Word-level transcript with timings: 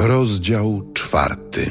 Rozdział 0.00 0.82
czwarty. 0.94 1.70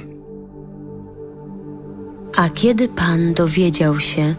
A 2.36 2.50
kiedy 2.50 2.88
Pan 2.88 3.34
dowiedział 3.34 4.00
się, 4.00 4.36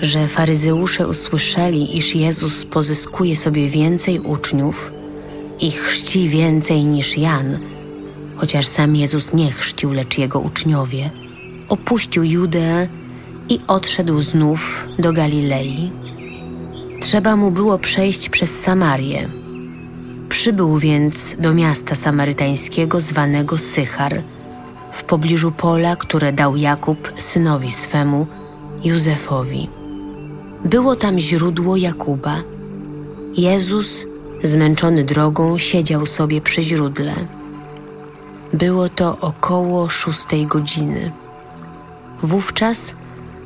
że 0.00 0.28
faryzeusze 0.28 1.08
usłyszeli, 1.08 1.96
iż 1.96 2.14
Jezus 2.14 2.64
pozyskuje 2.64 3.36
sobie 3.36 3.68
więcej 3.68 4.20
uczniów 4.20 4.92
i 5.60 5.70
chrzci 5.70 6.28
więcej 6.28 6.84
niż 6.84 7.18
Jan, 7.18 7.58
chociaż 8.36 8.66
sam 8.66 8.96
Jezus 8.96 9.32
nie 9.32 9.50
chrzcił, 9.50 9.92
lecz 9.92 10.18
jego 10.18 10.40
uczniowie, 10.40 11.10
opuścił 11.68 12.24
Judeę 12.24 12.88
i 13.48 13.60
odszedł 13.66 14.20
znów 14.20 14.88
do 14.98 15.12
Galilei. 15.12 15.90
Trzeba 17.00 17.36
mu 17.36 17.50
było 17.50 17.78
przejść 17.78 18.28
przez 18.28 18.60
Samarię. 18.60 19.28
Przybył 20.42 20.78
więc 20.78 21.34
do 21.38 21.54
miasta 21.54 21.94
samarytańskiego 21.94 23.00
zwanego 23.00 23.58
Sychar, 23.58 24.22
w 24.92 25.04
pobliżu 25.04 25.52
pola, 25.52 25.96
które 25.96 26.32
dał 26.32 26.56
Jakub 26.56 27.12
synowi 27.18 27.70
swemu, 27.70 28.26
Józefowi. 28.84 29.68
Było 30.64 30.96
tam 30.96 31.18
źródło 31.18 31.76
Jakuba. 31.76 32.36
Jezus, 33.36 34.06
zmęczony 34.42 35.04
drogą, 35.04 35.58
siedział 35.58 36.06
sobie 36.06 36.40
przy 36.40 36.62
źródle. 36.62 37.14
Było 38.52 38.88
to 38.88 39.16
około 39.20 39.88
szóstej 39.88 40.46
godziny. 40.46 41.12
Wówczas 42.22 42.78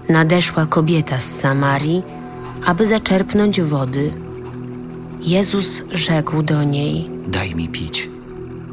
nadeszła 0.09 0.67
kobieta 0.67 1.19
z 1.19 1.41
Samarii, 1.41 2.03
aby 2.67 2.87
zaczerpnąć 2.87 3.61
wody. 3.61 4.26
Jezus 5.21 5.83
rzekł 5.93 6.43
do 6.43 6.65
niej: 6.65 7.11
Daj 7.29 7.55
mi 7.55 7.69
pić. 7.69 8.09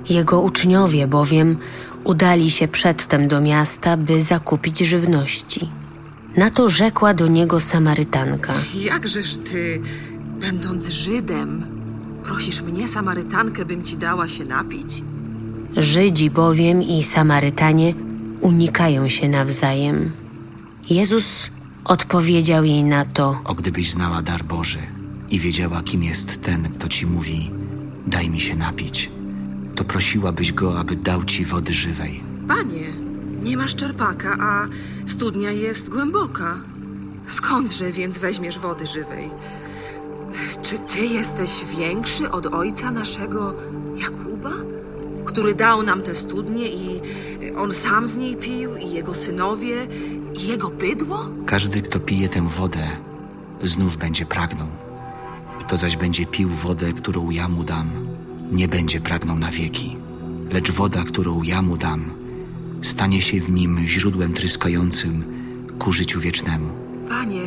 Jego 0.09 0.41
uczniowie 0.41 1.07
bowiem 1.07 1.57
udali 2.03 2.51
się 2.51 2.67
przedtem 2.67 3.27
do 3.27 3.41
miasta, 3.41 3.97
by 3.97 4.21
zakupić 4.21 4.79
żywności. 4.79 5.69
Na 6.37 6.49
to 6.49 6.69
rzekła 6.69 7.13
do 7.13 7.27
niego 7.27 7.59
Samarytanka: 7.59 8.53
Jakżeż 8.75 9.37
ty, 9.37 9.81
będąc 10.39 10.89
Żydem, 10.89 11.65
prosisz 12.23 12.61
mnie, 12.61 12.87
Samarytankę, 12.87 13.65
bym 13.65 13.83
ci 13.83 13.97
dała 13.97 14.27
się 14.27 14.45
napić? 14.45 15.03
Żydzi 15.77 16.29
bowiem 16.29 16.83
i 16.83 17.03
Samarytanie 17.03 17.93
unikają 18.41 19.09
się 19.09 19.29
nawzajem. 19.29 20.11
Jezus 20.89 21.49
odpowiedział 21.85 22.63
jej 22.63 22.83
na 22.83 23.05
to: 23.05 23.41
O 23.45 23.53
gdybyś 23.55 23.91
znała 23.91 24.21
dar 24.21 24.43
Boży 24.43 25.02
i 25.33 25.39
wiedziała, 25.39 25.83
kim 25.83 26.03
jest 26.03 26.41
ten, 26.41 26.69
kto 26.69 26.87
ci 26.87 27.05
mówi, 27.05 27.51
daj 28.07 28.29
mi 28.29 28.41
się 28.41 28.55
napić, 28.55 29.09
to 29.75 29.83
prosiłabyś 29.83 30.53
go, 30.53 30.79
aby 30.79 30.95
dał 30.95 31.25
ci 31.25 31.45
wody 31.45 31.73
żywej. 31.73 32.23
Panie, 32.47 32.93
nie 33.43 33.57
masz 33.57 33.75
czerpaka, 33.75 34.37
a 34.39 34.67
studnia 35.07 35.51
jest 35.51 35.89
głęboka. 35.89 36.59
Skądże 37.27 37.91
więc 37.91 38.17
weźmiesz 38.17 38.59
wody 38.59 38.87
żywej? 38.87 39.29
Czy 40.61 40.77
ty 40.77 41.05
jesteś 41.05 41.65
większy 41.77 42.31
od 42.31 42.45
ojca 42.45 42.91
naszego 42.91 43.55
Jakuba, 43.95 44.53
który 45.25 45.55
dał 45.55 45.83
nam 45.83 46.01
tę 46.01 46.15
studnię 46.15 46.67
i 46.67 47.01
on 47.57 47.73
sam 47.73 48.07
z 48.07 48.17
niej 48.17 48.35
pił, 48.35 48.75
i 48.75 48.91
jego 48.91 49.13
synowie, 49.13 49.87
i 50.35 50.47
jego 50.47 50.69
bydło? 50.69 51.29
Każdy, 51.45 51.81
kto 51.81 51.99
pije 51.99 52.29
tę 52.29 52.47
wodę, 52.47 52.87
znów 53.63 53.97
będzie 53.97 54.25
pragnął. 54.25 54.82
Kto 55.59 55.77
zaś 55.77 55.97
będzie 55.97 56.25
pił 56.25 56.49
wodę, 56.49 56.93
którą 56.93 57.29
ja 57.29 57.47
mu 57.47 57.63
dam, 57.63 57.89
nie 58.51 58.67
będzie 58.67 59.01
pragnął 59.01 59.37
na 59.39 59.51
wieki. 59.51 59.97
Lecz 60.51 60.71
woda, 60.71 61.03
którą 61.03 61.43
ja 61.43 61.61
mu 61.61 61.77
dam, 61.77 62.11
stanie 62.81 63.21
się 63.21 63.41
w 63.41 63.51
nim 63.51 63.79
źródłem 63.85 64.33
tryskającym 64.33 65.23
ku 65.79 65.91
życiu 65.91 66.19
wiecznemu. 66.19 66.69
Panie, 67.09 67.41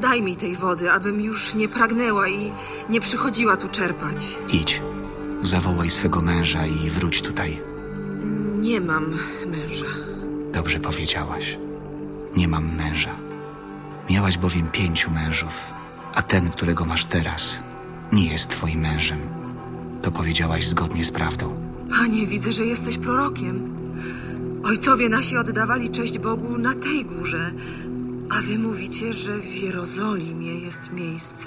daj 0.00 0.22
mi 0.22 0.36
tej 0.36 0.56
wody, 0.56 0.90
abym 0.92 1.20
już 1.20 1.54
nie 1.54 1.68
pragnęła 1.68 2.28
i 2.28 2.52
nie 2.88 3.00
przychodziła 3.00 3.56
tu 3.56 3.68
czerpać. 3.68 4.38
Idź, 4.52 4.82
zawołaj 5.42 5.90
swego 5.90 6.22
męża 6.22 6.66
i 6.66 6.90
wróć 6.90 7.22
tutaj. 7.22 7.60
Nie 8.60 8.80
mam 8.80 9.10
męża. 9.46 9.90
Dobrze 10.52 10.80
powiedziałaś. 10.80 11.58
Nie 12.36 12.48
mam 12.48 12.76
męża. 12.76 13.14
Miałaś 14.10 14.38
bowiem 14.38 14.70
pięciu 14.70 15.10
mężów, 15.10 15.52
a 16.14 16.22
ten, 16.22 16.50
którego 16.50 16.84
masz 16.84 17.06
teraz, 17.06 17.58
nie 18.12 18.26
jest 18.26 18.48
twoim 18.48 18.80
mężem. 18.80 19.18
To 20.02 20.10
powiedziałaś 20.10 20.66
zgodnie 20.66 21.04
z 21.04 21.10
prawdą. 21.10 21.54
Panie, 21.90 22.26
widzę, 22.26 22.52
że 22.52 22.64
jesteś 22.64 22.98
prorokiem. 22.98 23.76
Ojcowie 24.64 25.08
nasi 25.08 25.36
oddawali 25.36 25.90
cześć 25.90 26.18
Bogu 26.18 26.58
na 26.58 26.74
tej 26.74 27.04
górze, 27.04 27.52
a 28.30 28.42
wy 28.42 28.58
mówicie, 28.58 29.14
że 29.14 29.38
w 29.38 29.54
Jerozolimie 29.54 30.54
jest 30.54 30.92
miejsce, 30.92 31.46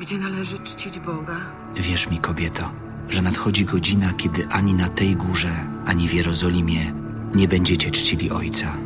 gdzie 0.00 0.18
należy 0.18 0.58
czcić 0.58 0.98
Boga. 0.98 1.36
Wierz 1.76 2.10
mi, 2.10 2.18
kobieto, 2.18 2.70
że 3.08 3.22
nadchodzi 3.22 3.64
godzina, 3.64 4.12
kiedy 4.12 4.46
ani 4.46 4.74
na 4.74 4.88
tej 4.88 5.16
górze, 5.16 5.50
ani 5.86 6.08
w 6.08 6.14
Jerozolimie 6.14 6.92
nie 7.34 7.48
będziecie 7.48 7.90
czcili 7.90 8.30
Ojca. 8.30 8.76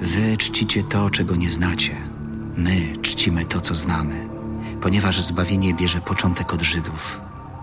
Wy 0.00 0.36
czcicie 0.36 0.82
to, 0.82 1.10
czego 1.10 1.36
nie 1.36 1.50
znacie. 1.50 1.96
My 2.56 2.96
czcimy 3.02 3.44
to, 3.44 3.60
co 3.60 3.74
znamy, 3.74 4.28
ponieważ 4.82 5.20
zbawienie 5.20 5.74
bierze 5.74 6.00
początek 6.00 6.54
od 6.54 6.62
Żydów. 6.62 7.20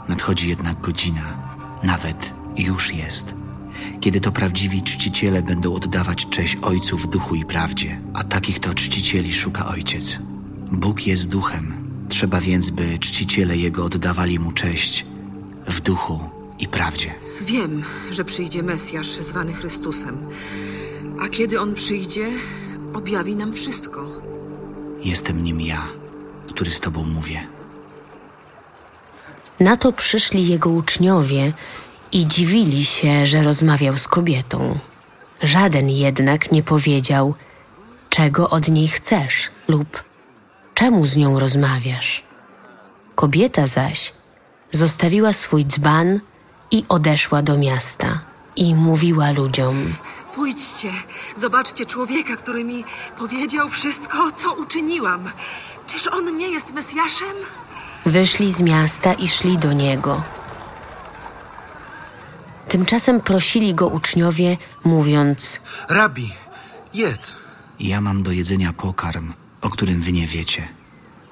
Nadchodzi 0.09 0.50
jednak 0.50 0.81
godzina, 0.81 1.53
nawet 1.84 2.34
już 2.57 2.94
jest, 2.94 3.34
kiedy 4.01 4.22
to 4.22 4.31
prawdziwi 4.31 4.84
czciciele 4.84 5.41
będą 5.41 5.74
oddawać 5.74 6.29
cześć 6.29 6.57
Ojcu 6.62 6.97
w 6.97 7.07
duchu 7.07 7.35
i 7.35 7.46
prawdzie, 7.46 8.01
a 8.13 8.24
takich 8.24 8.59
to 8.59 8.74
czcicieli 8.74 9.34
szuka 9.34 9.66
Ojciec. 9.68 10.18
Bóg 10.72 11.07
jest 11.07 11.29
duchem, 11.29 11.74
trzeba 12.09 12.40
więc, 12.40 12.69
by 12.69 13.00
czciciele 13.00 13.57
Jego 13.57 13.85
oddawali 13.85 14.40
Mu 14.40 14.51
cześć 14.51 15.06
w 15.68 15.81
duchu 15.81 16.19
i 16.59 16.68
prawdzie. 16.68 17.13
Wiem, 17.41 17.84
że 18.12 18.25
przyjdzie 18.25 18.63
Mesjasz 18.63 19.19
zwany 19.19 19.53
Chrystusem, 19.53 20.18
a 21.22 21.28
kiedy 21.28 21.59
on 21.59 21.74
przyjdzie, 21.74 22.28
objawi 22.94 23.35
nam 23.35 23.53
wszystko. 23.53 24.07
Jestem 25.03 25.44
nim 25.44 25.62
ja, 25.62 25.88
który 26.53 26.71
z 26.71 26.79
Tobą 26.79 27.03
mówię. 27.03 27.47
Na 29.59 29.77
to 29.77 29.93
przyszli 29.93 30.47
jego 30.47 30.69
uczniowie 30.69 31.53
i 32.11 32.27
dziwili 32.27 32.85
się, 32.85 33.25
że 33.25 33.43
rozmawiał 33.43 33.97
z 33.97 34.07
kobietą. 34.07 34.79
Żaden 35.41 35.89
jednak 35.89 36.51
nie 36.51 36.63
powiedział, 36.63 37.35
czego 38.09 38.49
od 38.49 38.67
niej 38.67 38.87
chcesz 38.87 39.49
lub 39.67 40.03
czemu 40.73 41.05
z 41.05 41.15
nią 41.15 41.39
rozmawiasz. 41.39 42.23
Kobieta 43.15 43.67
zaś 43.67 44.13
zostawiła 44.71 45.33
swój 45.33 45.65
dzban 45.65 46.19
i 46.71 46.85
odeszła 46.89 47.41
do 47.41 47.57
miasta 47.57 48.19
i 48.55 48.75
mówiła 48.75 49.31
ludziom: 49.31 49.93
Pójdźcie, 50.35 50.91
zobaczcie 51.35 51.85
człowieka, 51.85 52.35
który 52.35 52.63
mi 52.63 52.83
powiedział 53.17 53.69
wszystko, 53.69 54.31
co 54.31 54.53
uczyniłam. 54.53 55.29
Czyż 55.88 56.07
on 56.07 56.38
nie 56.38 56.47
jest 56.47 56.73
Mesjaszem? 56.73 57.35
Wyszli 58.05 58.53
z 58.53 58.61
miasta 58.61 59.13
i 59.13 59.27
szli 59.27 59.57
do 59.57 59.73
niego. 59.73 60.23
Tymczasem 62.67 63.21
prosili 63.21 63.75
go 63.75 63.88
uczniowie, 63.88 64.57
mówiąc: 64.83 65.59
Rabi, 65.89 66.31
jedz. 66.94 67.33
Ja 67.79 68.01
mam 68.01 68.23
do 68.23 68.31
jedzenia 68.31 68.73
pokarm, 68.73 69.33
o 69.61 69.69
którym 69.69 70.01
Wy 70.01 70.11
nie 70.11 70.27
wiecie. 70.27 70.67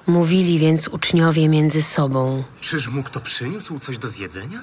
Mówili 0.07 0.59
więc 0.59 0.87
uczniowie 0.87 1.49
między 1.49 1.81
sobą. 1.81 2.43
Czyż 2.61 2.87
mu 2.87 3.03
kto 3.03 3.19
przyniósł 3.19 3.79
coś 3.79 3.97
do 3.97 4.09
zjedzenia? 4.09 4.61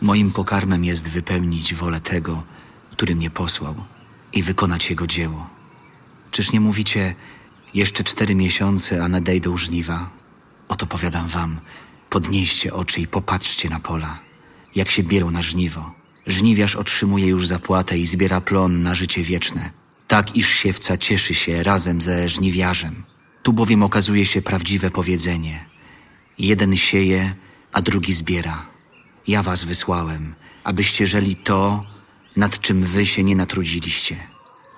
Moim 0.00 0.32
pokarmem 0.32 0.84
jest 0.84 1.08
wypełnić 1.08 1.74
wolę 1.74 2.00
tego, 2.00 2.42
który 2.90 3.16
mnie 3.16 3.30
posłał 3.30 3.74
i 4.32 4.42
wykonać 4.42 4.90
jego 4.90 5.06
dzieło. 5.06 5.50
Czyż 6.30 6.52
nie 6.52 6.60
mówicie, 6.60 7.14
jeszcze 7.74 8.04
cztery 8.04 8.34
miesiące, 8.34 9.04
a 9.04 9.08
nadejdą 9.08 9.56
żniwa? 9.56 10.10
Oto 10.68 10.86
powiadam 10.86 11.28
wam, 11.28 11.60
podnieście 12.10 12.74
oczy 12.74 13.00
i 13.00 13.06
popatrzcie 13.06 13.70
na 13.70 13.80
pola, 13.80 14.18
jak 14.74 14.90
się 14.90 15.02
bielą 15.02 15.30
na 15.30 15.42
żniwo. 15.42 15.92
Żniwiarz 16.26 16.76
otrzymuje 16.76 17.26
już 17.26 17.46
zapłatę 17.46 17.98
i 17.98 18.06
zbiera 18.06 18.40
plon 18.40 18.82
na 18.82 18.94
życie 18.94 19.22
wieczne. 19.22 19.70
Tak 20.08 20.36
iż 20.36 20.48
siewca 20.48 20.96
cieszy 20.96 21.34
się 21.34 21.62
razem 21.62 22.02
ze 22.02 22.28
żniwiarzem. 22.28 23.04
Tu 23.42 23.52
bowiem 23.52 23.82
okazuje 23.82 24.26
się 24.26 24.42
prawdziwe 24.42 24.90
powiedzenie. 24.90 25.64
Jeden 26.38 26.76
sieje, 26.76 27.34
a 27.72 27.82
drugi 27.82 28.12
zbiera. 28.12 28.66
Ja 29.26 29.42
was 29.42 29.64
wysłałem, 29.64 30.34
abyście 30.64 31.06
żeli 31.06 31.36
to, 31.36 31.86
nad 32.36 32.60
czym 32.60 32.84
wy 32.84 33.06
się 33.06 33.24
nie 33.24 33.36
natrudziliście. 33.36 34.16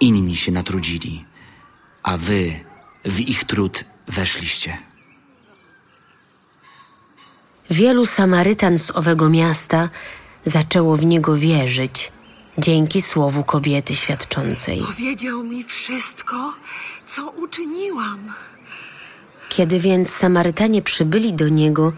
Inni 0.01 0.37
się 0.37 0.53
natrudzili, 0.53 1.25
a 2.03 2.17
wy 2.17 2.61
w 3.07 3.21
ich 3.21 3.45
trud 3.45 3.85
weszliście. 4.09 4.79
Wielu 7.71 8.07
Samarytan 8.07 8.79
z 8.79 8.91
owego 8.91 9.29
miasta 9.29 9.89
zaczęło 10.45 10.97
w 10.97 11.05
niego 11.05 11.37
wierzyć 11.37 12.13
dzięki 12.59 13.03
słowu 13.03 13.45
kobiety 13.45 13.95
świadczącej. 13.95 14.79
Powiedział 14.79 15.45
mi 15.45 15.65
wszystko, 15.65 16.55
co 17.05 17.31
uczyniłam. 17.31 18.33
Kiedy 19.49 19.81
więc 19.81 20.11
Samarytanie 20.11 20.83
przybyli 20.83 21.33
do 21.33 21.49
niego, 21.49 21.93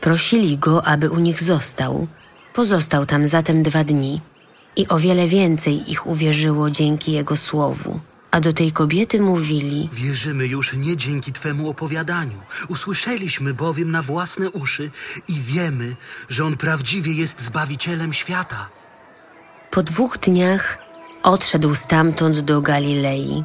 prosili 0.00 0.58
go, 0.58 0.86
aby 0.86 1.10
u 1.10 1.18
nich 1.18 1.42
został. 1.42 2.06
Pozostał 2.54 3.06
tam 3.06 3.26
zatem 3.26 3.62
dwa 3.62 3.84
dni 3.84 4.20
i 4.76 4.88
o 4.88 4.98
wiele 4.98 5.26
więcej 5.26 5.90
ich 5.90 6.06
uwierzyło 6.06 6.70
dzięki 6.70 7.12
jego 7.12 7.36
słowu. 7.36 8.00
A 8.34 8.40
do 8.40 8.52
tej 8.52 8.72
kobiety 8.72 9.20
mówili: 9.20 9.88
Wierzymy 9.92 10.46
już 10.46 10.72
nie 10.72 10.96
dzięki 10.96 11.32
Twemu 11.32 11.68
opowiadaniu. 11.68 12.38
Usłyszeliśmy 12.68 13.54
bowiem 13.54 13.90
na 13.90 14.02
własne 14.02 14.50
uszy 14.50 14.90
i 15.28 15.40
wiemy, 15.40 15.96
że 16.28 16.44
On 16.44 16.56
prawdziwie 16.56 17.12
jest 17.12 17.40
Zbawicielem 17.42 18.12
świata. 18.12 18.68
Po 19.70 19.82
dwóch 19.82 20.18
dniach 20.18 20.78
odszedł 21.22 21.74
stamtąd 21.74 22.40
do 22.40 22.60
Galilei. 22.60 23.44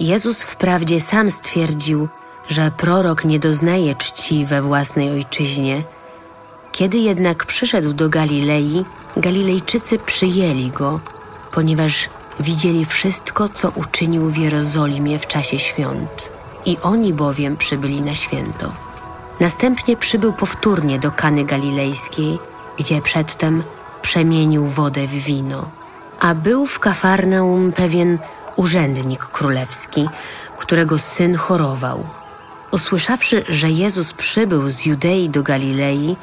Jezus 0.00 0.42
wprawdzie 0.42 1.00
sam 1.00 1.30
stwierdził, 1.30 2.08
że 2.48 2.70
prorok 2.70 3.24
nie 3.24 3.38
doznaje 3.38 3.94
czci 3.94 4.46
we 4.46 4.62
własnej 4.62 5.10
ojczyźnie. 5.10 5.82
Kiedy 6.72 6.98
jednak 6.98 7.46
przyszedł 7.46 7.92
do 7.92 8.08
Galilei, 8.08 8.84
Galilejczycy 9.16 9.98
przyjęli 9.98 10.70
go, 10.70 11.00
ponieważ 11.52 12.08
widzieli 12.40 12.84
wszystko, 12.84 13.48
co 13.48 13.70
uczynił 13.70 14.30
w 14.30 14.36
Jerozolimie 14.36 15.18
w 15.18 15.26
czasie 15.26 15.58
świąt. 15.58 16.30
I 16.64 16.76
oni 16.82 17.12
bowiem 17.12 17.56
przybyli 17.56 18.00
na 18.00 18.14
święto. 18.14 18.72
Następnie 19.40 19.96
przybył 19.96 20.32
powtórnie 20.32 20.98
do 20.98 21.10
Kany 21.10 21.44
Galilejskiej, 21.44 22.38
gdzie 22.78 23.02
przedtem 23.02 23.62
przemienił 24.02 24.66
wodę 24.66 25.06
w 25.06 25.10
wino. 25.10 25.70
A 26.20 26.34
był 26.34 26.66
w 26.66 26.78
Kafarnaum 26.78 27.72
pewien 27.72 28.18
urzędnik 28.56 29.24
królewski, 29.24 30.08
którego 30.56 30.98
syn 30.98 31.34
chorował. 31.36 32.04
Usłyszawszy, 32.70 33.44
że 33.48 33.70
Jezus 33.70 34.12
przybył 34.12 34.70
z 34.70 34.86
Judei 34.86 35.28
do 35.28 35.42
Galilei, 35.42 36.16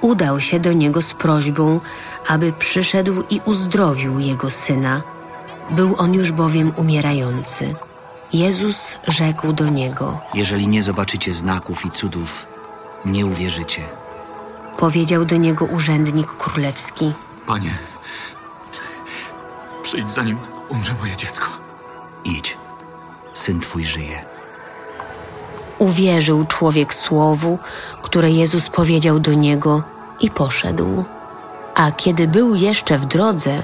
udał 0.00 0.40
się 0.40 0.60
do 0.60 0.72
niego 0.72 1.02
z 1.02 1.14
prośbą, 1.14 1.80
aby 2.28 2.52
przyszedł 2.52 3.24
i 3.30 3.40
uzdrowił 3.44 4.18
jego 4.18 4.50
syna. 4.50 5.02
Był 5.70 5.94
on 5.98 6.14
już 6.14 6.32
bowiem 6.32 6.72
umierający. 6.76 7.74
Jezus 8.32 8.96
rzekł 9.06 9.52
do 9.52 9.68
niego: 9.68 10.20
Jeżeli 10.34 10.68
nie 10.68 10.82
zobaczycie 10.82 11.32
znaków 11.32 11.86
i 11.86 11.90
cudów, 11.90 12.46
nie 13.04 13.26
uwierzycie. 13.26 13.82
Powiedział 14.78 15.24
do 15.24 15.36
niego 15.36 15.64
urzędnik 15.64 16.26
królewski: 16.32 17.12
Panie, 17.46 17.78
przyjdź 19.82 20.10
zanim 20.10 20.38
umrze 20.68 20.94
moje 20.94 21.16
dziecko. 21.16 21.46
Idź, 22.24 22.56
syn 23.32 23.60
twój 23.60 23.84
żyje. 23.84 24.24
Uwierzył 25.78 26.46
człowiek 26.46 26.94
słowu, 26.94 27.58
które 28.02 28.30
Jezus 28.30 28.68
powiedział 28.68 29.20
do 29.20 29.34
niego 29.34 29.82
i 30.20 30.30
poszedł. 30.30 31.04
A 31.74 31.92
kiedy 31.92 32.28
był 32.28 32.54
jeszcze 32.54 32.98
w 32.98 33.06
drodze, 33.06 33.62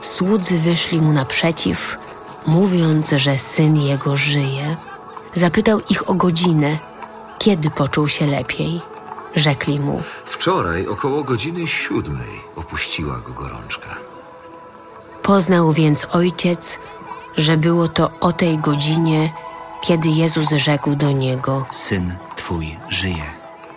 słudzy 0.00 0.58
wyszli 0.58 1.00
mu 1.00 1.12
naprzeciw, 1.12 1.96
mówiąc, 2.46 3.10
że 3.10 3.38
syn 3.38 3.76
jego 3.76 4.16
żyje. 4.16 4.76
Zapytał 5.34 5.80
ich 5.90 6.10
o 6.10 6.14
godzinę, 6.14 6.78
kiedy 7.38 7.70
poczuł 7.70 8.08
się 8.08 8.26
lepiej. 8.26 8.80
Rzekli 9.34 9.80
mu: 9.80 10.02
Wczoraj 10.24 10.86
około 10.86 11.24
godziny 11.24 11.66
siódmej 11.66 12.40
opuściła 12.56 13.18
go 13.18 13.32
gorączka. 13.32 13.94
Poznał 15.22 15.72
więc 15.72 16.06
ojciec, 16.12 16.78
że 17.36 17.56
było 17.56 17.88
to 17.88 18.10
o 18.20 18.32
tej 18.32 18.58
godzinie, 18.58 19.32
kiedy 19.82 20.08
Jezus 20.08 20.48
rzekł 20.50 20.94
do 20.94 21.10
niego, 21.10 21.66
Syn 21.70 22.14
twój 22.36 22.76
żyje. 22.88 23.24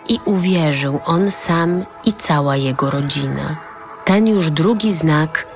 i 0.08 0.20
uwierzył 0.24 1.00
on 1.04 1.30
sam 1.30 1.84
i 2.04 2.12
cała 2.12 2.56
jego 2.56 2.90
rodzina. 2.90 3.56
Ten 4.04 4.26
już 4.26 4.50
drugi 4.50 4.92
znak 4.92 5.46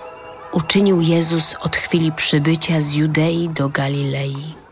uczynił 0.56 1.00
Jezus 1.00 1.54
od 1.60 1.76
chwili 1.76 2.12
przybycia 2.12 2.80
z 2.80 2.92
Judei 2.92 3.48
do 3.48 3.68
Galilei. 3.68 4.65